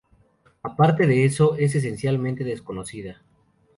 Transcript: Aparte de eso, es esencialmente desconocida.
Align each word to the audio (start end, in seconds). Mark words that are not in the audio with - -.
Aparte 0.63 1.05
de 1.05 1.25
eso, 1.25 1.53
es 1.57 1.75
esencialmente 1.75 2.43
desconocida. 2.43 3.21